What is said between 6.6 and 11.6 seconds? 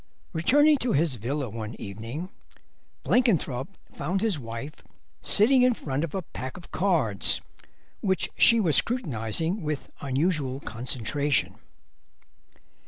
cards, which she was scrutinising with unusual concentration.